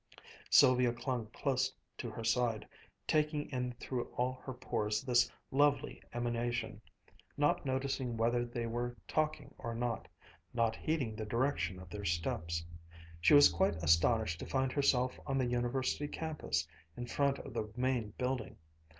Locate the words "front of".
17.05-17.53